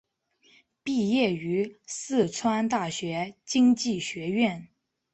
[0.81, 4.67] 毕业于四川大学经济学院。